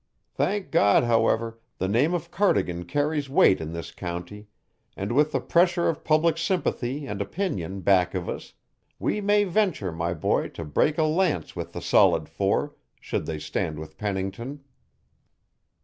[0.33, 4.47] Thank God, however, the name of Cardigan carries weight in this county,
[4.97, 8.53] and with the pressure of public sympathy and opinion back of us,
[8.97, 13.37] we may venture, my boy, to break a lance with the Solid Four, should they
[13.37, 14.63] stand with Pennington."